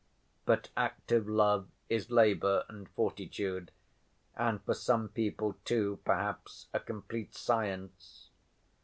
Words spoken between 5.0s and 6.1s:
people too,